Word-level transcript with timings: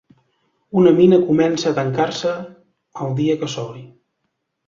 Una 0.79 0.93
mina 0.99 1.19
comença 1.25 1.67
a 1.71 1.75
tancar-se 1.79 2.33
el 3.05 3.13
dia 3.21 3.35
que 3.43 3.53
s'obri. 3.57 3.85